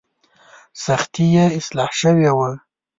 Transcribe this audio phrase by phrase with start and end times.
[0.83, 2.51] سختي یې اصلاح شوې وه.